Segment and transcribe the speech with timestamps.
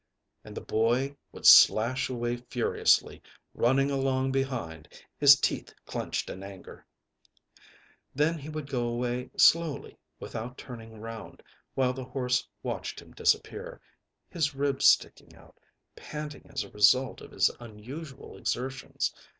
[0.43, 3.21] And the boy would slash away furiously,
[3.53, 6.87] running along behind, his teeth clenched in anger.
[8.15, 11.43] Then he would go away slowly, without turning round,
[11.75, 13.79] while the horse watched him disappear,
[14.27, 15.59] his ribs sticking out,
[15.95, 19.13] panting as a result of his unusual exertions.